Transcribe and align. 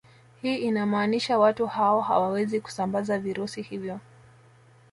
Hii 0.41 0.55
inamaanisha 0.55 1.39
watu 1.39 1.67
hao 1.67 2.01
hawawezi 2.01 2.61
kusambaza 2.61 3.19
virusi 3.19 3.61
hivyo 3.61 3.99